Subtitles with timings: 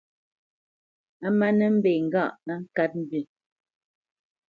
[1.25, 3.21] A má nə́ mbe ŋgâʼ á kát mbî.